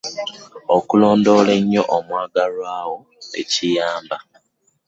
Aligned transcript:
Okulondoola 0.75 1.51
ennyo 1.59 1.83
omwagalwa 1.95 2.73
wo 2.89 2.97
tekiyamba. 3.31 4.17